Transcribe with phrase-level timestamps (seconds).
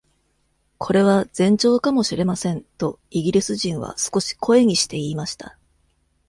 [0.81, 5.59] 「これは前兆かもしれません」とイギリス人は少し声にして言いました